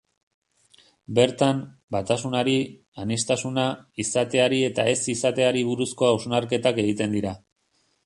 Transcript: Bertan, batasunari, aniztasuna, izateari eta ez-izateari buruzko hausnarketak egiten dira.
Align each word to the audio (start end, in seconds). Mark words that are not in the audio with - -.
Bertan, 1.19 1.59
batasunari, 1.97 2.57
aniztasuna, 3.05 3.67
izateari 4.07 4.65
eta 4.73 4.89
ez-izateari 4.97 5.65
buruzko 5.73 6.13
hausnarketak 6.13 6.85
egiten 6.89 7.19
dira. 7.21 7.41